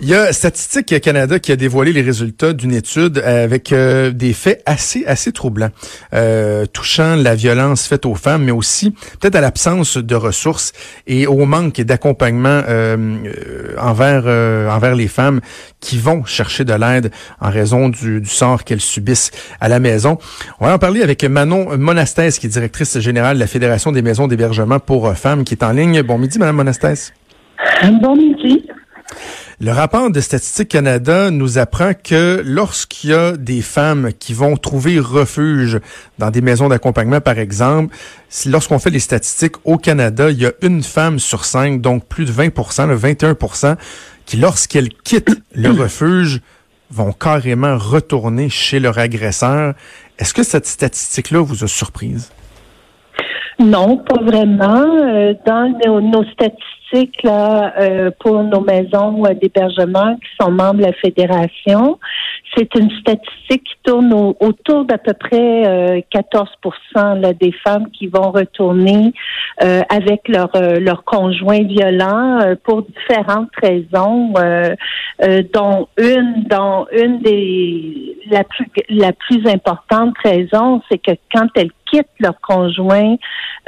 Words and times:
Il 0.00 0.08
y 0.08 0.14
a 0.14 0.32
Statistique 0.32 1.00
Canada 1.00 1.40
qui 1.40 1.50
a 1.50 1.56
dévoilé 1.56 1.92
les 1.92 2.02
résultats 2.02 2.52
d'une 2.52 2.72
étude 2.72 3.18
avec 3.18 3.72
euh, 3.72 4.12
des 4.12 4.32
faits 4.32 4.62
assez 4.64 5.04
assez 5.06 5.32
troublants, 5.32 5.70
euh, 6.14 6.66
touchant 6.66 7.16
la 7.16 7.34
violence 7.34 7.88
faite 7.88 8.06
aux 8.06 8.14
femmes, 8.14 8.44
mais 8.44 8.52
aussi 8.52 8.92
peut-être 8.92 9.34
à 9.34 9.40
l'absence 9.40 9.96
de 9.96 10.14
ressources 10.14 10.72
et 11.08 11.26
au 11.26 11.46
manque 11.46 11.80
d'accompagnement 11.80 12.62
euh, 12.68 13.74
envers 13.76 14.26
envers 14.72 14.94
les 14.94 15.08
femmes 15.08 15.40
qui 15.80 15.98
vont 15.98 16.24
chercher 16.24 16.64
de 16.64 16.74
l'aide 16.74 17.10
en 17.40 17.50
raison 17.50 17.88
du, 17.88 18.20
du 18.20 18.30
sort 18.30 18.62
qu'elles 18.62 18.80
subissent 18.80 19.32
à 19.60 19.68
la 19.68 19.80
maison. 19.80 20.18
On 20.60 20.66
va 20.66 20.74
en 20.74 20.78
parler 20.78 21.02
avec 21.02 21.24
Manon 21.24 21.76
Monastès, 21.76 22.38
qui 22.38 22.46
est 22.46 22.50
directrice 22.50 23.00
générale 23.00 23.34
de 23.34 23.40
la 23.40 23.48
Fédération 23.48 23.90
des 23.90 24.02
maisons 24.02 24.28
d'hébergement 24.28 24.78
pour 24.78 25.12
femmes, 25.14 25.42
qui 25.42 25.54
est 25.54 25.64
en 25.64 25.72
ligne. 25.72 26.02
Bon 26.02 26.18
midi, 26.18 26.38
Madame 26.38 26.56
Monastès. 26.56 27.12
Bon 28.00 28.14
midi. 28.14 28.64
Le 29.60 29.72
rapport 29.72 30.08
de 30.12 30.20
Statistique 30.20 30.68
Canada 30.68 31.32
nous 31.32 31.58
apprend 31.58 31.90
que 31.92 32.40
lorsqu'il 32.46 33.10
y 33.10 33.12
a 33.12 33.36
des 33.36 33.60
femmes 33.60 34.12
qui 34.16 34.32
vont 34.32 34.56
trouver 34.56 35.00
refuge 35.00 35.80
dans 36.18 36.30
des 36.30 36.40
maisons 36.40 36.68
d'accompagnement, 36.68 37.20
par 37.20 37.40
exemple, 37.40 37.92
lorsqu'on 38.46 38.78
fait 38.78 38.90
les 38.90 39.00
statistiques 39.00 39.56
au 39.64 39.76
Canada, 39.76 40.30
il 40.30 40.38
y 40.38 40.46
a 40.46 40.52
une 40.62 40.84
femme 40.84 41.18
sur 41.18 41.44
cinq, 41.44 41.80
donc 41.80 42.06
plus 42.06 42.24
de 42.24 42.30
20% 42.30 42.86
le 42.86 42.96
21% 42.96 43.74
qui, 44.26 44.36
lorsqu'elles 44.36 44.90
quittent 44.90 45.36
le 45.52 45.70
refuge, 45.82 46.40
vont 46.92 47.12
carrément 47.12 47.76
retourner 47.78 48.48
chez 48.50 48.78
leur 48.78 48.96
agresseur. 48.98 49.74
Est-ce 50.20 50.34
que 50.34 50.44
cette 50.44 50.66
statistique-là 50.66 51.40
vous 51.40 51.64
a 51.64 51.68
surprise? 51.68 52.30
Non, 53.58 53.96
pas 53.96 54.22
vraiment. 54.22 54.84
Euh, 55.02 55.34
dans 55.44 55.76
nos, 56.00 56.22
statistiques 56.24 57.22
là, 57.24 57.74
euh, 57.80 58.10
pour 58.20 58.44
nos 58.44 58.60
maisons 58.60 59.24
euh, 59.24 59.34
d'hébergement 59.34 60.14
qui 60.14 60.28
sont 60.40 60.52
membres 60.52 60.78
de 60.78 60.84
la 60.84 60.92
fédération, 60.92 61.98
c'est 62.56 62.72
une 62.76 62.88
statistique 63.00 63.64
qui 63.64 63.74
tourne 63.82 64.12
autour 64.38 64.84
d'à 64.84 64.96
peu 64.96 65.12
près 65.12 66.04
14 66.10 66.48
là, 66.94 67.32
des 67.34 67.52
femmes 67.64 67.90
qui 67.90 68.06
vont 68.06 68.30
retourner 68.30 69.12
avec 69.60 70.28
leur 70.28 70.50
leur 70.80 71.04
conjoint 71.04 71.62
violent 71.62 72.38
pour 72.64 72.82
différentes 72.82 73.50
raisons, 73.62 74.32
dont 75.52 75.88
une 75.98 76.44
dont 76.48 76.86
une 76.90 77.20
des 77.20 78.16
la 78.30 78.44
plus 78.44 78.66
la 78.88 79.12
plus 79.12 79.46
importante 79.46 80.14
raison, 80.24 80.80
c'est 80.90 80.98
que 80.98 81.12
quand 81.32 81.48
elles 81.54 81.70
quittent 81.90 82.06
leur 82.20 82.40
conjoint 82.40 83.16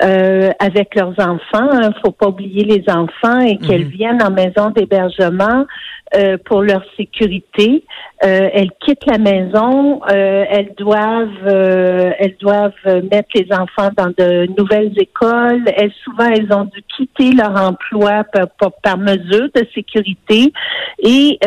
euh, 0.02 0.50
avec 0.58 0.94
leurs 0.94 1.14
enfants. 1.18 1.68
Il 1.72 1.84
hein, 1.84 1.92
faut 2.04 2.12
pas 2.12 2.28
oublier 2.28 2.64
les 2.64 2.84
enfants 2.88 3.40
et 3.40 3.58
qu'elles 3.58 3.86
mhm. 3.86 3.90
viennent 3.90 4.22
en 4.22 4.30
maison 4.30 4.70
d'hébergement 4.70 5.66
euh, 6.14 6.38
pour 6.44 6.62
leur 6.62 6.82
sécurité. 6.96 7.84
Euh, 8.24 8.48
elles 8.52 8.72
quittent 8.80 9.06
la 9.06 9.18
maison, 9.18 10.00
euh, 10.12 10.44
elles 10.50 10.74
doivent 10.76 11.28
euh, 11.46 12.10
elles 12.18 12.36
doivent 12.40 12.72
mettre 12.84 13.28
les 13.34 13.46
enfants 13.52 13.90
dans 13.96 14.12
de 14.18 14.46
nouvelles 14.58 14.92
écoles. 14.98 15.62
Elles 15.76 15.92
souvent 16.04 16.28
elles 16.28 16.52
ont 16.52 16.64
dû 16.64 16.82
quitter 16.96 17.32
leur 17.32 17.56
emploi 17.56 18.24
par, 18.24 18.72
par, 18.82 18.98
mesure 18.98 19.48
de 19.54 19.64
sécurité. 19.72 20.52
Et 20.98 21.38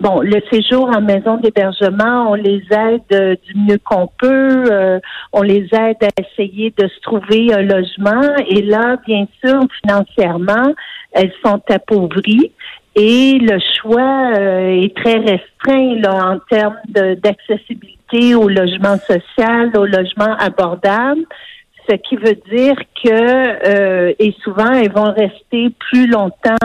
bon, 0.00 0.20
le 0.20 0.40
séjour 0.52 0.90
en 0.94 1.00
maison 1.00 1.36
d'hébergement, 1.36 2.32
on 2.32 2.34
les 2.34 2.62
aide 2.72 3.38
du 3.46 3.54
mieux 3.54 3.78
qu'on 3.84 4.08
peut. 4.18 5.00
on 5.32 5.42
les 5.42 5.68
aide 5.72 6.02
à 6.02 6.10
essayer 6.20 6.74
de 6.76 6.88
se 6.88 7.00
trouver 7.02 7.54
un 7.54 7.62
logement. 7.62 8.34
Et 8.48 8.62
là, 8.62 8.96
bien 9.06 9.26
sûr, 9.44 9.60
financièrement, 9.82 10.74
elles 11.12 11.32
sont 11.44 11.60
appauvries 11.70 12.52
et 12.96 13.38
le 13.38 13.58
choix 13.80 14.32
euh, 14.36 14.82
est 14.82 14.96
très 14.96 15.16
restreint 15.16 15.94
là, 16.00 16.32
en 16.32 16.38
termes 16.50 16.76
d'accessibilité 16.88 18.34
au 18.34 18.48
logement 18.48 18.96
social, 18.98 19.70
au 19.76 19.86
logement 19.86 20.34
abordable, 20.38 21.22
ce 21.88 21.94
qui 21.96 22.16
veut 22.16 22.36
dire 22.52 22.76
que 23.02 23.08
euh, 23.08 24.12
et 24.18 24.34
souvent 24.42 24.72
elles 24.72 24.92
vont 24.92 25.12
rester 25.12 25.70
plus 25.78 26.08
longtemps 26.08 26.56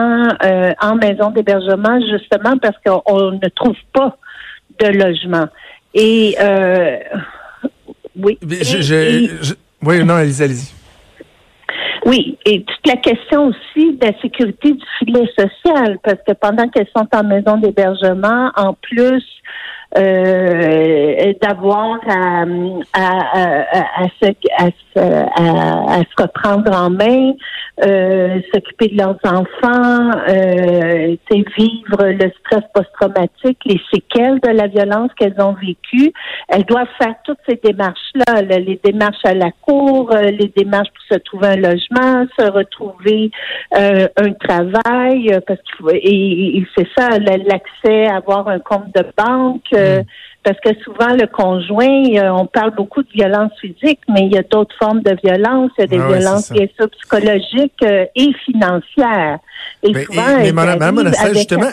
euh, 0.42 0.72
en 0.80 0.96
maison 0.96 1.30
d'hébergement 1.30 2.00
justement 2.00 2.58
parce 2.58 2.76
qu'on 2.84 3.30
ne 3.30 3.48
trouve 3.48 3.76
pas 3.92 4.16
de 4.80 4.88
logement. 4.88 5.46
Et 5.94 6.36
oui. 8.16 8.38
oui, 9.82 10.04
non, 10.04 10.14
allez-y, 10.14 10.42
allez-y. 10.42 10.75
Oui, 12.06 12.38
et 12.46 12.62
toute 12.62 12.86
la 12.86 12.96
question 12.98 13.48
aussi 13.48 13.96
de 13.96 14.06
la 14.06 14.12
sécurité 14.20 14.74
du 14.74 14.84
filet 15.00 15.28
social, 15.36 15.98
parce 16.04 16.20
que 16.24 16.34
pendant 16.34 16.68
qu'elles 16.68 16.86
sont 16.96 17.08
en 17.12 17.24
maison 17.24 17.56
d'hébergement, 17.56 18.52
en 18.54 18.74
plus 18.74 19.24
euh, 19.96 21.32
d'avoir 21.40 21.98
à, 22.08 22.44
à, 22.92 24.02
à, 24.02 24.06
se, 24.20 24.30
à, 24.56 26.00
se 26.00 26.22
reprendre 26.22 26.72
en 26.72 26.90
main, 26.90 27.32
euh, 27.84 28.40
s'occuper 28.52 28.88
de 28.88 28.98
leurs 28.98 29.18
enfants, 29.24 30.10
euh, 30.28 31.16
vivre 31.56 32.04
le 32.04 32.30
stress 32.40 32.64
post-traumatique, 32.74 33.58
les 33.64 33.80
séquelles 33.92 34.40
de 34.40 34.50
la 34.50 34.66
violence 34.66 35.10
qu'elles 35.18 35.40
ont 35.40 35.54
vécues. 35.54 36.12
Elles 36.48 36.64
doivent 36.64 36.88
faire 36.98 37.14
toutes 37.24 37.38
ces 37.48 37.60
démarches-là, 37.62 38.42
les 38.42 38.80
démarches 38.82 39.24
à 39.24 39.34
la 39.34 39.50
cour, 39.62 40.10
euh, 40.12 40.30
les 40.30 40.52
démarches 40.56 40.88
pour 40.88 41.16
se 41.16 41.22
trouver 41.22 41.48
un 41.48 41.56
logement, 41.56 42.26
se 42.38 42.50
retrouver 42.50 43.30
euh, 43.78 44.08
un 44.16 44.32
travail, 44.32 45.38
parce 45.46 45.60
qu'il 45.60 45.96
et, 45.96 46.58
et 46.58 46.66
c'est 46.76 46.88
ça, 46.96 47.18
l'accès 47.18 48.06
à 48.06 48.16
avoir 48.16 48.48
un 48.48 48.58
compte 48.58 48.94
de 48.94 49.04
banque. 49.16 49.75
Mm. 49.76 50.04
parce 50.42 50.58
que 50.60 50.70
souvent 50.82 51.12
le 51.14 51.26
conjoint, 51.26 52.32
on 52.32 52.46
parle 52.46 52.74
beaucoup 52.74 53.02
de 53.02 53.08
violence 53.12 53.52
physique, 53.60 54.00
mais 54.08 54.22
il 54.26 54.32
y 54.32 54.38
a 54.38 54.42
d'autres 54.42 54.74
formes 54.78 55.02
de 55.02 55.16
violence, 55.22 55.70
il 55.78 55.80
y 55.80 55.84
a 55.84 55.86
des 55.86 55.98
ah 55.98 56.08
violences 56.08 56.52
bien 56.52 56.66
sûr 56.76 56.88
psychologiques 56.90 57.84
et 58.14 58.32
financières. 58.44 59.38
Et 59.82 59.92
mais, 59.92 60.04
souvent, 60.04 60.38
mais, 60.38 60.52
Madame 60.52 61.12
justement, 61.32 61.68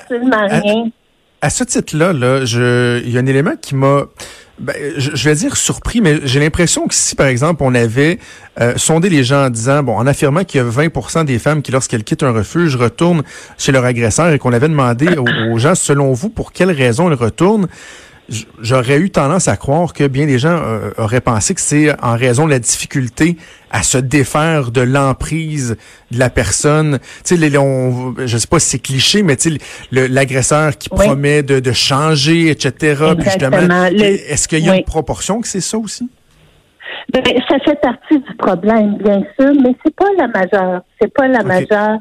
à, 1.42 1.50
ce 1.50 1.64
titre-là, 1.66 2.14
là, 2.14 2.46
je, 2.46 3.02
il 3.04 3.12
y 3.12 3.18
a 3.18 3.20
un 3.20 3.26
élément 3.26 3.56
qui 3.62 3.76
m'a 3.76 4.04
ben, 4.64 4.76
je, 4.98 5.30
vais 5.30 5.36
dire 5.36 5.58
surpris, 5.58 6.00
mais 6.00 6.20
j'ai 6.24 6.40
l'impression 6.40 6.88
que 6.88 6.94
si, 6.96 7.16
par 7.16 7.28
exemple, 7.28 7.64
on 7.64 7.76
avait 7.76 8.18
euh, 8.62 8.74
sondé 8.78 9.10
les 9.10 9.24
gens 9.24 9.46
en 9.46 9.50
disant, 9.50 9.84
bon, 9.84 9.98
en 9.98 10.08
affirmant 10.08 10.44
qu'il 10.44 10.62
y 10.62 10.64
a 10.64 10.68
20% 10.68 11.26
des 11.26 11.38
femmes 11.38 11.62
qui, 11.62 11.72
lorsqu'elles 11.72 12.04
quittent 12.04 12.24
un 12.24 12.32
refuge, 12.32 12.76
retournent 12.76 13.24
chez 13.58 13.72
leur 13.72 13.84
agresseur 13.84 14.30
et 14.32 14.40
qu'on 14.40 14.54
avait 14.54 14.70
demandé 14.70 15.08
aux, 15.52 15.58
gens, 15.58 15.76
selon 15.76 16.14
vous, 16.14 16.30
pour 16.30 16.54
quelles 16.54 16.72
raisons 16.72 17.10
elles 17.10 17.18
retournent, 17.18 17.68
j'aurais 18.62 18.98
eu 19.00 19.10
tendance 19.10 19.48
à 19.48 19.58
croire 19.58 19.94
que 19.94 20.08
bien 20.08 20.26
des 20.26 20.40
gens 20.40 20.58
euh, 20.64 20.92
auraient 20.98 21.22
pensé 21.22 21.54
que 21.54 21.62
c'est 21.62 21.94
en 22.02 22.16
raison 22.16 22.46
de 22.46 22.52
la 22.52 22.60
difficulté 22.60 23.38
à 23.72 23.84
se 23.84 23.98
défaire 23.98 24.72
de 24.72 24.82
l'emprise 24.82 25.78
de 26.12 26.20
la 26.20 26.30
personne. 26.30 27.00
Tu 27.26 27.38
sais, 27.38 27.50
je 28.26 28.38
sais 28.38 28.48
pas 28.48 28.60
si 28.60 28.70
c'est 28.70 28.80
cliché, 28.80 29.24
mais 29.24 29.36
tu 29.36 29.58
sais, 29.58 30.08
l'agresseur 30.10 30.78
qui 30.78 30.90
promet 30.90 31.44
de, 31.44 31.72
changer, 31.72 32.50
etc. 32.50 33.16
est-ce 34.30 34.48
qu'il 34.48 34.60
y 34.60 34.70
a 34.70 34.76
une 34.76 34.84
proportion 34.84 35.42
que 35.42 35.48
c'est 35.48 35.62
ça 35.62 35.78
aussi? 35.78 36.10
Ben, 37.12 37.22
ça 37.50 37.58
fait 37.60 37.80
partie 37.82 38.20
du 38.20 38.36
problème, 38.38 38.98
bien 38.98 39.22
sûr, 39.40 39.52
mais 39.62 39.76
c'est 39.84 39.96
pas 39.96 40.10
la 40.18 40.28
majeure. 40.28 40.82
C'est 41.00 41.14
pas 41.14 41.28
la 41.28 41.44
majeure. 41.44 42.00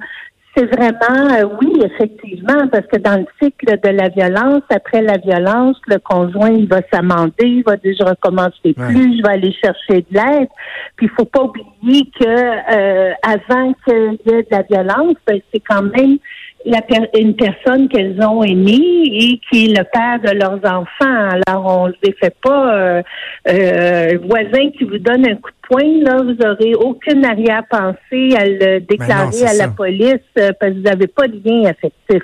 C'est 0.55 0.67
vraiment, 0.67 1.35
euh, 1.35 1.49
oui, 1.61 1.81
effectivement, 1.83 2.69
parce 2.71 2.87
que 2.87 2.99
dans 2.99 3.21
le 3.21 3.27
cycle 3.43 3.79
de 3.83 3.89
la 3.89 4.11
violence, 4.11 4.63
après 4.69 5.01
la 5.01 5.17
violence, 5.17 5.79
le 5.87 5.99
conjoint, 5.99 6.51
il 6.51 6.69
va 6.69 6.83
s'amender, 6.93 7.33
il 7.45 7.63
va 7.65 7.77
dire, 7.77 7.95
je 7.99 8.05
recommencerai 8.05 8.75
plus, 8.75 9.17
je 9.17 9.23
vais 9.23 9.33
aller 9.33 9.53
chercher 9.53 10.05
de 10.11 10.15
l'aide. 10.15 10.49
Puis, 10.97 11.07
il 11.07 11.11
faut 11.17 11.25
pas 11.25 11.45
oublier 11.45 12.05
que 12.21 12.27
euh, 12.27 13.13
avant 13.23 13.73
qu'il 13.85 14.19
y 14.27 14.35
ait 14.35 14.43
de 14.43 14.49
la 14.51 14.63
violence, 14.63 15.15
ben, 15.27 15.41
c'est 15.53 15.61
quand 15.61 15.83
même 15.85 16.19
la 16.65 16.81
une 17.19 17.35
personne 17.35 17.89
qu'elles 17.89 18.21
ont 18.23 18.43
aimée 18.43 19.03
et 19.05 19.41
qui 19.51 19.67
est 19.67 19.79
le 19.79 19.85
père 19.85 20.21
de 20.21 20.39
leurs 20.39 20.61
enfants. 20.65 21.41
Alors, 21.47 21.67
on 21.67 21.89
ne 21.89 21.93
les 22.03 22.13
fait 22.13 22.35
pas 22.43 22.75
euh, 22.75 23.03
euh, 23.49 24.19
voisin 24.25 24.71
qui 24.77 24.85
vous 24.85 24.99
donne 24.99 25.29
un 25.29 25.37
coup 25.37 25.51
de 25.51 25.69
poing, 25.69 26.03
là, 26.03 26.23
vous 26.23 26.37
aurez 26.47 26.75
aucune 26.75 27.25
arrière-pensée 27.25 28.37
à 28.37 28.47
le 28.47 28.81
déclarer 28.81 29.45
à 29.45 29.55
la 29.55 29.69
police 29.69 30.19
euh, 30.39 30.53
parce 30.59 30.73
que 30.73 30.77
vous 30.77 30.83
n'avez 30.83 31.07
pas 31.07 31.29
de 31.29 31.41
lien 31.45 31.71
affectif. 31.71 32.23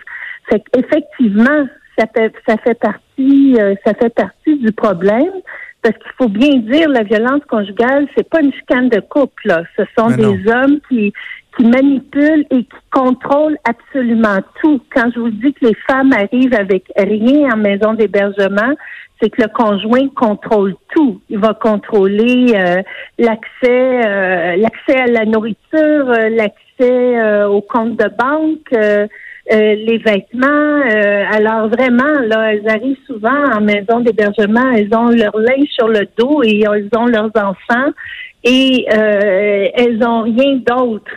Fait 0.50 0.62
effectivement, 0.76 1.67
ça 1.99 2.06
fait 2.14 2.32
ça 2.46 2.56
fait 2.58 2.79
partie 2.79 3.56
euh, 3.61 3.75
ça 3.85 3.94
fait 3.94 4.14
partie 4.14 4.56
du 4.56 4.73
problème. 4.73 5.32
Parce 5.81 5.96
qu'il 5.96 6.12
faut 6.19 6.29
bien 6.29 6.56
dire, 6.56 6.88
la 6.88 7.05
violence 7.05 7.43
conjugale, 7.49 8.08
c'est 8.17 8.29
pas 8.29 8.40
une 8.40 8.52
chicane 8.52 8.88
de 8.88 8.99
couple. 8.99 9.46
Là. 9.46 9.62
Ce 9.76 9.85
sont 9.96 10.08
des 10.11 10.50
hommes 10.50 10.81
qui 10.88 11.12
qui 11.56 11.65
manipule 11.67 12.45
et 12.50 12.65
qui 12.65 12.77
contrôle 12.93 13.56
absolument 13.65 14.39
tout. 14.61 14.81
Quand 14.95 15.11
je 15.15 15.21
vous 15.21 15.31
dis 15.31 15.53
que 15.55 15.67
les 15.67 15.77
femmes 15.89 16.12
arrivent 16.12 16.55
avec 16.55 16.85
rien 16.97 17.50
en 17.53 17.56
maison 17.56 17.95
d'hébergement, 17.95 18.75
c'est 19.21 19.31
que 19.31 19.43
le 19.43 19.49
conjoint 19.49 20.09
contrôle 20.15 20.75
tout. 20.95 21.21
Il 21.29 21.39
va 21.39 21.55
contrôler 21.55 22.55
euh, 22.55 22.83
l'accès, 23.19 24.06
euh, 24.06 24.56
l'accès 24.56 25.00
à 25.00 25.06
la 25.06 25.25
nourriture, 25.25 25.59
euh, 25.75 26.29
l'accès 26.31 27.45
au 27.47 27.61
compte 27.61 27.97
de 27.97 28.09
banque, 28.17 28.71
les 29.50 29.99
vêtements. 29.99 30.81
alors 31.33 31.69
vraiment, 31.69 32.21
là, 32.25 32.53
elles 32.53 32.69
arrivent 32.69 33.05
souvent 33.05 33.50
en 33.53 33.61
maison 33.61 33.99
d'hébergement, 33.99 34.71
elles 34.77 34.95
ont 34.95 35.09
leur 35.09 35.37
linge 35.37 35.67
sur 35.71 35.89
le 35.89 36.06
dos 36.17 36.41
et 36.45 36.61
elles 36.61 36.89
ont 36.97 37.06
leurs 37.06 37.33
enfants 37.35 37.91
et 38.45 38.87
elles 38.89 39.99
ont 40.06 40.23
rien 40.23 40.61
d'autre. 40.65 41.11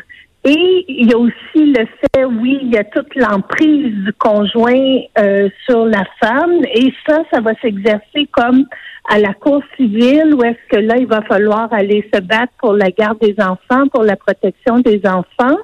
Et 0.43 0.85
il 0.87 1.11
y 1.11 1.13
a 1.13 1.17
aussi 1.17 1.33
le 1.55 1.85
fait, 1.85 2.25
oui, 2.25 2.57
il 2.63 2.73
y 2.73 2.77
a 2.77 2.83
toute 2.83 3.13
l'emprise 3.15 3.93
du 4.03 4.11
conjoint 4.13 4.99
euh, 5.19 5.49
sur 5.69 5.85
la 5.85 6.03
femme, 6.19 6.65
et 6.73 6.91
ça, 7.07 7.19
ça 7.31 7.41
va 7.41 7.53
s'exercer 7.61 8.27
comme 8.31 8.65
à 9.07 9.19
la 9.19 9.33
cour 9.35 9.61
civile, 9.77 10.33
où 10.33 10.43
est-ce 10.43 10.75
que 10.75 10.81
là, 10.81 10.95
il 10.97 11.05
va 11.05 11.21
falloir 11.21 11.71
aller 11.71 12.09
se 12.11 12.19
battre 12.21 12.53
pour 12.59 12.73
la 12.73 12.89
garde 12.89 13.19
des 13.19 13.35
enfants, 13.39 13.87
pour 13.93 14.03
la 14.03 14.15
protection 14.15 14.79
des 14.79 15.01
enfants. 15.05 15.57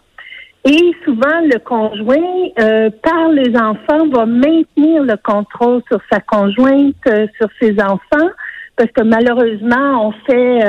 Et 0.63 0.91
souvent, 1.05 1.39
le 1.41 1.57
conjoint, 1.57 2.49
euh, 2.59 2.91
par 3.01 3.29
les 3.29 3.57
enfants, 3.57 4.07
va 4.09 4.27
maintenir 4.27 5.01
le 5.01 5.15
contrôle 5.23 5.81
sur 5.87 6.01
sa 6.11 6.19
conjointe, 6.19 6.95
euh, 7.07 7.25
sur 7.39 7.47
ses 7.59 7.81
enfants, 7.81 8.29
parce 8.75 8.91
que 8.91 9.01
malheureusement, 9.01 10.07
on 10.07 10.11
fait, 10.29 10.59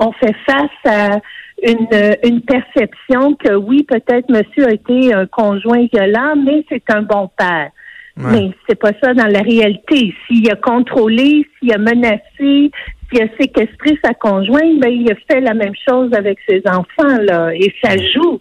on 0.00 0.12
fait 0.14 0.34
face 0.48 0.70
à 0.84 1.20
une, 1.62 1.88
une 2.22 2.42
perception 2.42 3.34
que 3.34 3.54
oui, 3.54 3.82
peut-être 3.84 4.28
monsieur 4.28 4.66
a 4.66 4.72
été 4.72 5.14
un 5.14 5.26
conjoint 5.26 5.86
violent, 5.92 6.34
mais 6.44 6.64
c'est 6.68 6.82
un 6.90 7.02
bon 7.02 7.30
père. 7.36 7.70
Mais 8.18 8.50
c'est 8.66 8.78
pas 8.78 8.92
ça 9.02 9.12
dans 9.12 9.26
la 9.26 9.40
réalité. 9.40 10.14
S'il 10.26 10.50
a 10.50 10.56
contrôlé, 10.56 11.46
s'il 11.58 11.72
a 11.72 11.78
menacé, 11.78 12.22
s'il 12.40 13.22
a 13.22 13.26
séquestré 13.38 13.98
sa 14.02 14.14
conjointe, 14.14 14.80
ben 14.80 14.88
il 14.88 15.10
a 15.12 15.14
fait 15.30 15.40
la 15.40 15.52
même 15.52 15.74
chose 15.86 16.10
avec 16.14 16.38
ses 16.48 16.62
enfants 16.66 17.18
là, 17.20 17.50
et 17.54 17.74
ça 17.82 17.96
joue 17.98 18.40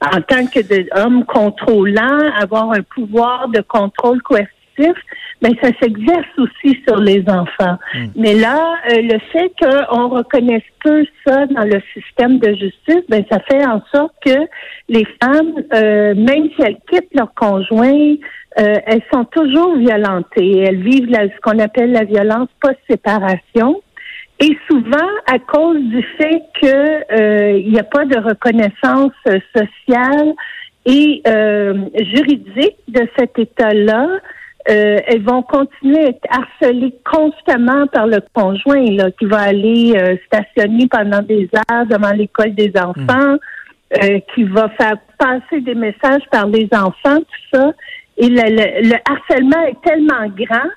en 0.00 0.20
tant 0.20 0.46
que 0.46 0.60
d'homme 0.60 1.24
contrôlant, 1.24 2.30
avoir 2.38 2.72
un 2.72 2.82
pouvoir 2.82 3.48
de 3.48 3.62
contrôle 3.62 4.20
coercitif 4.22 4.55
mais 5.42 5.50
ça 5.62 5.68
s'exerce 5.80 6.38
aussi 6.38 6.80
sur 6.86 6.96
les 6.98 7.22
enfants. 7.28 7.76
Hmm. 7.94 8.06
Mais 8.16 8.34
là, 8.34 8.76
euh, 8.90 9.02
le 9.02 9.18
fait 9.32 9.52
qu'on 9.60 10.08
reconnaisse 10.08 10.62
peu 10.82 11.04
ça 11.26 11.46
dans 11.46 11.64
le 11.64 11.80
système 11.92 12.38
de 12.38 12.54
justice, 12.54 13.04
ben 13.08 13.24
ça 13.30 13.40
fait 13.40 13.64
en 13.66 13.82
sorte 13.92 14.14
que 14.24 14.38
les 14.88 15.06
femmes, 15.22 15.52
euh, 15.74 16.14
même 16.14 16.48
si 16.56 16.62
elles 16.62 16.78
quittent 16.90 17.14
leur 17.14 17.32
conjoint, 17.34 18.14
euh, 18.58 18.74
elles 18.86 19.02
sont 19.12 19.24
toujours 19.24 19.76
violentées. 19.76 20.60
Elles 20.60 20.82
vivent 20.82 21.10
ce 21.12 21.40
qu'on 21.42 21.58
appelle 21.58 21.92
la 21.92 22.04
violence 22.04 22.48
post-séparation. 22.60 23.82
Et 24.40 24.56
souvent, 24.68 25.08
à 25.26 25.38
cause 25.38 25.80
du 25.80 26.02
fait 26.18 26.42
qu'il 26.60 27.70
n'y 27.70 27.78
a 27.78 27.84
pas 27.84 28.04
de 28.04 28.18
reconnaissance 28.18 29.12
sociale 29.24 30.34
et 30.84 31.22
juridique 32.14 32.76
de 32.88 33.08
cet 33.18 33.38
état-là, 33.38 34.08
euh, 34.68 34.98
elles 35.06 35.22
vont 35.22 35.42
continuer 35.42 36.06
à 36.06 36.08
être 36.08 36.26
harcelées 36.28 36.94
constamment 37.04 37.86
par 37.86 38.06
le 38.06 38.18
conjoint 38.34 38.84
là, 38.90 39.10
qui 39.12 39.26
va 39.26 39.42
aller 39.42 39.94
euh, 39.96 40.16
stationner 40.26 40.88
pendant 40.88 41.22
des 41.22 41.48
heures 41.54 41.86
devant 41.86 42.12
l'école 42.12 42.54
des 42.54 42.72
enfants, 42.76 43.34
hmm. 43.34 44.02
euh, 44.02 44.18
qui 44.34 44.42
va 44.44 44.68
faire 44.70 44.96
passer 45.18 45.60
des 45.60 45.74
messages 45.74 46.22
par 46.32 46.46
les 46.46 46.68
enfants, 46.72 47.18
tout 47.18 47.56
ça. 47.58 47.72
Et 48.16 48.28
le, 48.28 48.94
harcèlement 49.08 49.62
est 49.68 49.80
tellement 49.88 50.26
grand 50.36 50.68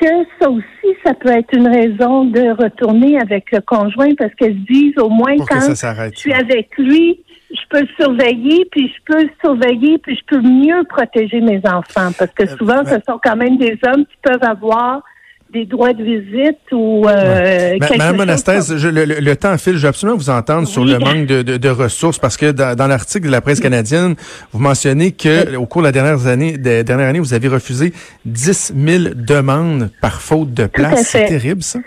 que 0.00 0.06
ça 0.40 0.50
aussi, 0.50 0.96
ça 1.04 1.14
peut 1.14 1.30
être 1.30 1.54
une 1.54 1.68
raison 1.68 2.24
de 2.24 2.50
retourner 2.62 3.18
avec 3.18 3.50
le 3.52 3.60
conjoint 3.60 4.14
parce 4.16 4.34
qu'elles 4.34 4.62
disent 4.64 4.98
au 4.98 5.08
moins 5.08 5.36
quand 5.48 5.60
je 5.60 6.10
suis 6.14 6.32
avec 6.32 6.76
lui, 6.78 7.20
je 7.50 7.60
peux 7.68 7.86
surveiller, 8.00 8.66
puis 8.70 8.88
je 8.88 9.14
peux 9.14 9.28
surveiller, 9.44 9.98
puis 9.98 10.16
je 10.16 10.24
peux 10.26 10.40
mieux 10.40 10.84
protéger 10.84 11.40
mes 11.40 11.60
enfants. 11.66 12.10
Parce 12.18 12.32
que 12.32 12.44
euh, 12.44 12.56
souvent, 12.56 12.84
ce 12.84 12.96
sont 13.06 13.20
quand 13.22 13.36
même 13.36 13.58
des 13.58 13.78
hommes 13.86 14.06
qui 14.06 14.16
peuvent 14.22 14.42
avoir 14.42 15.02
des 15.52 15.66
droits 15.66 15.92
de 15.92 16.02
visite 16.02 16.58
ou 16.72 17.06
euh, 17.06 17.76
Madame 17.78 18.16
Monastès, 18.16 18.70
le, 18.70 19.34
temps 19.34 19.56
file. 19.58 19.74
Je 19.74 19.82
veux 19.82 19.88
absolument 19.88 20.16
vous 20.16 20.30
entendre 20.30 20.66
sur 20.66 20.84
le 20.84 20.98
manque 20.98 21.26
de, 21.26 21.68
ressources 21.68 22.18
parce 22.18 22.36
que 22.36 22.50
dans, 22.50 22.86
l'article 22.86 23.26
de 23.26 23.32
la 23.32 23.40
presse 23.40 23.60
canadienne, 23.60 24.14
vous 24.52 24.58
mentionnez 24.60 25.12
que 25.12 25.56
au 25.56 25.66
cours 25.66 25.82
de 25.82 25.86
la 25.86 25.92
dernière 25.92 26.26
année, 26.26 26.56
des 26.56 26.84
dernières 26.84 27.08
années, 27.08 27.18
vous 27.18 27.34
avez 27.34 27.48
refusé 27.48 27.92
10 28.24 28.74
000 28.76 29.14
demandes 29.14 29.90
par 30.00 30.20
faute 30.20 30.54
de 30.54 30.66
place. 30.66 31.08
C'est 31.08 31.26
terrible, 31.26 31.62
ça? 31.62 31.80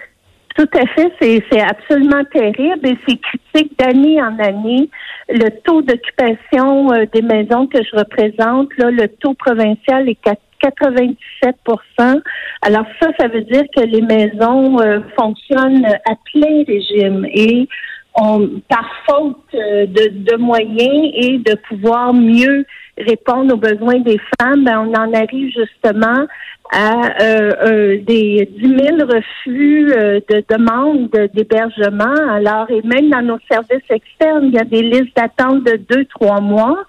Tout 0.57 0.69
à 0.73 0.85
fait, 0.87 1.11
c'est 1.19 1.61
absolument 1.61 2.23
terrible 2.31 2.87
et 2.87 2.97
c'est 3.05 3.19
critique 3.19 3.77
d'année 3.77 4.21
en 4.21 4.39
année. 4.39 4.89
Le 5.27 5.49
taux 5.63 5.81
d'occupation 5.81 6.93
euh, 6.93 7.05
des 7.13 7.21
maisons 7.21 7.67
que 7.67 7.79
je 7.83 7.97
représente, 7.97 8.69
là, 8.77 8.89
le 8.89 9.09
taux 9.09 9.33
provincial 9.33 10.07
est 10.07 10.27
97% 10.65 12.21
Alors 12.61 12.85
ça, 13.01 13.09
ça 13.19 13.27
veut 13.27 13.41
dire 13.41 13.63
que 13.75 13.81
les 13.81 14.01
maisons 14.01 14.79
euh, 14.79 14.99
fonctionnent 15.17 15.85
à 15.85 16.15
plein 16.33 16.63
régime 16.67 17.25
et 17.31 17.67
on, 18.15 18.61
par 18.69 18.89
faute 19.07 19.37
euh, 19.53 19.85
de, 19.85 20.09
de, 20.31 20.37
moyens 20.37 21.11
et 21.13 21.37
de 21.37 21.55
pouvoir 21.67 22.13
mieux 22.13 22.65
répondre 22.97 23.53
aux 23.53 23.57
besoins 23.57 23.99
des 23.99 24.19
femmes, 24.39 24.63
ben, 24.63 24.79
on 24.79 24.93
en 24.93 25.13
arrive 25.13 25.51
justement 25.53 26.25
à 26.71 27.21
euh, 27.21 27.51
euh, 27.63 27.97
des 28.01 28.49
10 28.59 28.67
000 28.67 28.97
refus 29.07 29.93
euh, 29.93 30.19
de 30.29 30.43
demandes 30.49 31.09
d'hébergement. 31.33 32.15
Alors, 32.29 32.69
et 32.71 32.81
même 32.81 33.09
dans 33.09 33.21
nos 33.21 33.39
services 33.49 33.89
externes, 33.89 34.45
il 34.45 34.53
y 34.53 34.57
a 34.57 34.63
des 34.63 34.81
listes 34.81 35.15
d'attente 35.15 35.63
de 35.63 35.77
deux, 35.89 36.05
trois 36.05 36.41
mois. 36.41 36.83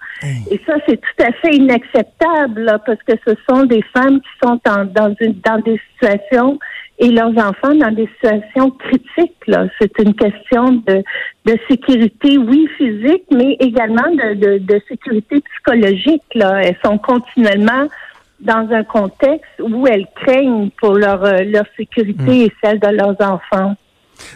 Et 0.49 0.59
ça, 0.65 0.73
c'est 0.87 0.97
tout 0.99 1.23
à 1.23 1.31
fait 1.33 1.55
inacceptable 1.55 2.79
parce 2.85 3.01
que 3.03 3.13
ce 3.27 3.35
sont 3.47 3.63
des 3.63 3.83
femmes 3.95 4.19
qui 4.19 4.29
sont 4.43 4.59
dans, 4.65 5.15
une, 5.19 5.35
dans 5.45 5.59
des 5.59 5.79
situations 5.93 6.57
et 6.99 7.09
leurs 7.09 7.37
enfants 7.37 7.75
dans 7.75 7.91
des 7.91 8.07
situations 8.15 8.71
critiques. 8.71 9.33
C'est 9.79 9.99
une 9.99 10.15
question 10.15 10.71
de, 10.87 11.03
de 11.45 11.57
sécurité, 11.69 12.37
oui, 12.37 12.67
physique, 12.77 13.23
mais 13.31 13.55
également 13.59 14.09
de, 14.11 14.33
de, 14.33 14.57
de 14.57 14.81
sécurité 14.87 15.41
psychologique. 15.41 16.23
Là. 16.33 16.61
Elles 16.63 16.77
sont 16.83 16.97
continuellement 16.97 17.87
dans 18.39 18.67
un 18.71 18.83
contexte 18.83 19.59
où 19.59 19.87
elles 19.87 20.07
craignent 20.15 20.69
pour 20.79 20.93
leur, 20.93 21.23
euh, 21.23 21.43
leur 21.43 21.65
sécurité 21.75 22.23
hmm. 22.23 22.45
et 22.45 22.51
celle 22.63 22.79
de 22.79 22.89
leurs 22.89 23.15
enfants. 23.21 23.75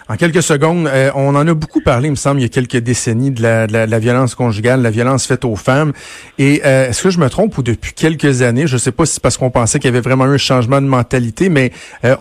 En 0.09 0.15
quelques 0.15 0.43
secondes, 0.43 0.87
euh, 0.87 1.11
on 1.15 1.35
en 1.35 1.47
a 1.47 1.53
beaucoup 1.53 1.81
parlé, 1.81 2.07
il 2.07 2.11
me 2.11 2.15
semble, 2.15 2.39
il 2.39 2.43
y 2.43 2.45
a 2.45 2.49
quelques 2.49 2.77
décennies 2.77 3.31
de 3.31 3.41
la, 3.41 3.67
de 3.67 3.73
la, 3.73 3.99
violence 3.99 4.35
conjugale, 4.35 4.81
la 4.81 4.91
violence 4.91 5.25
faite 5.25 5.45
aux 5.45 5.55
femmes. 5.55 5.93
Et 6.37 6.61
euh, 6.65 6.89
est-ce 6.89 7.03
que 7.03 7.09
je 7.09 7.19
me 7.19 7.29
trompe 7.29 7.57
ou 7.57 7.63
depuis 7.63 7.93
quelques 7.93 8.41
années, 8.41 8.67
je 8.67 8.73
ne 8.73 8.79
sais 8.79 8.91
pas 8.91 9.05
si 9.05 9.13
c'est 9.13 9.21
parce 9.21 9.37
qu'on 9.37 9.51
pensait 9.51 9.79
qu'il 9.79 9.87
y 9.87 9.93
avait 9.93 10.01
vraiment 10.01 10.25
eu 10.25 10.35
un 10.35 10.37
changement 10.37 10.81
de 10.81 10.87
mentalité, 10.87 11.49
mais 11.49 11.71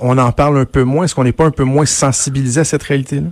on 0.00 0.18
en 0.18 0.32
parle 0.32 0.58
un 0.58 0.64
peu 0.64 0.84
moins. 0.84 1.04
Est-ce 1.04 1.14
qu'on 1.14 1.24
n'est 1.24 1.32
pas 1.32 1.44
un 1.44 1.50
peu 1.50 1.64
moins 1.64 1.86
sensibilisé 1.86 2.60
à 2.60 2.64
cette 2.64 2.82
réalité-là? 2.82 3.28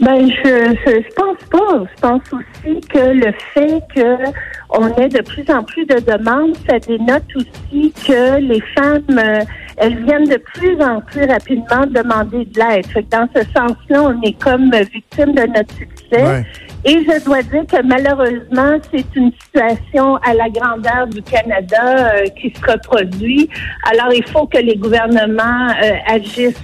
Ben, 0.00 0.28
je, 0.28 0.74
je, 0.86 1.14
pense 1.14 1.38
pas. 1.50 1.84
Je 1.94 2.00
pense 2.00 2.22
aussi 2.32 2.80
que 2.88 2.98
le 2.98 3.32
fait 3.52 3.80
que 3.94 4.30
on 4.70 4.88
ait 4.96 5.08
de 5.08 5.22
plus 5.22 5.48
en 5.50 5.62
plus 5.62 5.86
de 5.86 6.00
demandes, 6.00 6.56
ça 6.68 6.80
dénote 6.80 7.24
aussi 7.36 7.92
que 8.04 8.40
les 8.40 8.60
femmes, 8.76 9.18
euh, 9.18 9.44
elles 9.76 10.04
viennent 10.04 10.28
de 10.28 10.36
plus 10.36 10.80
en 10.80 11.00
plus 11.00 11.24
rapidement 11.24 11.86
demander 11.86 12.44
de 12.44 12.58
l'aide. 12.58 13.08
dans 13.10 13.28
ce 13.36 13.42
sens-là, 13.56 14.02
on 14.02 14.20
est 14.22 14.36
comme 14.42 14.70
victime 14.70 15.32
de 15.32 15.46
notre 15.46 15.72
succès. 15.74 16.44
Et 16.86 16.98
je 17.02 17.24
dois 17.24 17.42
dire 17.42 17.64
que 17.66 17.82
malheureusement, 17.82 18.78
c'est 18.92 19.06
une 19.14 19.32
situation 19.42 20.16
à 20.16 20.34
la 20.34 20.50
grandeur 20.50 21.06
du 21.06 21.22
Canada 21.22 22.14
euh, 22.16 22.26
qui 22.38 22.52
se 22.54 22.70
reproduit. 22.70 23.48
Alors, 23.90 24.12
il 24.12 24.26
faut 24.28 24.46
que 24.46 24.58
les 24.58 24.76
gouvernements 24.76 25.68
euh, 25.82 25.92
agissent 26.06 26.60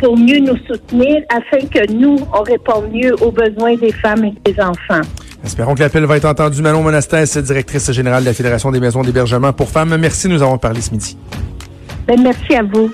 pour 0.00 0.16
mieux 0.18 0.38
nous 0.38 0.56
soutenir 0.66 1.22
afin 1.28 1.66
que 1.66 1.92
nous, 1.92 2.18
on 2.32 2.42
réponde 2.42 2.90
mieux 2.92 3.14
aux 3.22 3.30
besoins 3.30 3.76
des 3.76 3.92
femmes 3.92 4.24
et 4.24 4.52
des 4.52 4.60
enfants. 4.60 5.02
Espérons 5.44 5.74
que 5.74 5.80
l'appel 5.80 6.04
va 6.04 6.16
être 6.16 6.26
entendu. 6.26 6.62
Manon 6.62 6.82
Monastès, 6.82 7.36
directrice 7.38 7.90
générale 7.92 8.22
de 8.22 8.28
la 8.28 8.34
Fédération 8.34 8.70
des 8.70 8.80
maisons 8.80 9.02
d'hébergement 9.02 9.52
pour 9.52 9.68
femmes. 9.68 9.96
Merci, 9.96 10.28
nous 10.28 10.42
avons 10.42 10.58
parlé 10.58 10.80
ce 10.80 10.90
midi. 10.90 11.16
Ben, 12.06 12.20
merci 12.22 12.54
à 12.54 12.62
vous. 12.62 12.90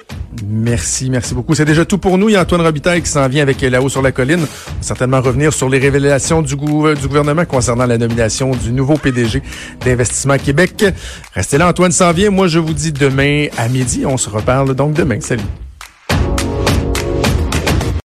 Merci, 0.47 1.09
merci 1.09 1.35
beaucoup. 1.35 1.55
C'est 1.55 1.65
déjà 1.65 1.85
tout 1.85 1.99
pour 1.99 2.19
nous. 2.19 2.29
Il 2.29 2.33
y 2.33 2.37
a 2.37 2.43
Antoine 2.43 2.61
Robitaille 2.61 3.01
qui 3.01 3.09
s'en 3.09 3.27
vient 3.29 3.43
avec 3.43 3.61
là-haut 3.63 3.89
sur 3.89 4.03
la 4.03 4.13
colline. 4.13 4.41
On 4.41 4.43
va 4.43 4.83
certainement 4.83 5.21
revenir 5.21 5.53
sur 5.53 5.69
les 5.71 5.79
révélations 5.79 6.43
du, 6.43 6.57
du 6.57 7.09
gouvernement 7.09 7.45
concernant 7.47 7.87
la 7.87 7.97
nomination 7.97 8.51
du 8.51 8.73
nouveau 8.73 8.97
PDG 8.97 9.43
d'Investissement 9.85 10.37
Québec. 10.37 10.85
Restez 11.33 11.57
là, 11.57 11.69
Antoine 11.69 11.93
s'en 11.93 12.13
vient. 12.13 12.31
Moi, 12.31 12.49
je 12.49 12.59
vous 12.59 12.75
dis 12.75 12.93
demain 12.93 13.47
à 13.57 13.69
midi. 13.69 14.05
On 14.05 14.19
se 14.19 14.29
reparle 14.29 14.75
donc 14.75 14.93
demain. 14.93 15.21
Salut. 15.21 15.43